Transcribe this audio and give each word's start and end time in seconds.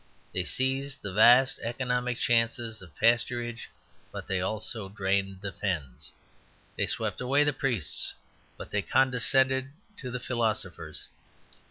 They 0.33 0.45
seized 0.45 1.03
the 1.03 1.13
vast 1.13 1.59
economic 1.61 2.17
chances 2.17 2.81
of 2.81 2.95
pasturage; 2.95 3.67
but 4.11 4.25
they 4.25 4.41
also 4.41 4.89
drained 4.89 5.41
the 5.41 5.51
fens. 5.51 6.11
They 6.75 6.87
swept 6.87 7.21
away 7.21 7.43
the 7.43 7.53
priests, 7.53 8.15
but 8.57 8.71
they 8.71 8.81
condescended 8.81 9.69
to 9.97 10.09
the 10.09 10.19
philosophers. 10.19 11.07